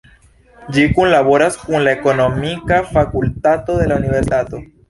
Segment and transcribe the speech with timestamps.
[0.77, 4.65] Ĝi kunlaboras kun la ekonomika fakultato de la universitato.